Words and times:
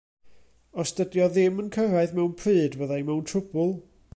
Os 0.83 0.89
dydi 0.99 1.21
o 1.25 1.27
ddim 1.35 1.61
yn 1.65 1.69
cyrraedd 1.77 2.15
mewn 2.21 2.35
pryd 2.41 2.79
fydda 2.81 2.99
i 3.03 3.05
mewn 3.11 3.25
trwbl. 3.33 3.71